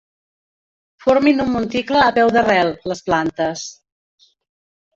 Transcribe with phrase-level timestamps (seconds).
[1.05, 3.69] Formin un monticle a peu d'arrel, les plantes.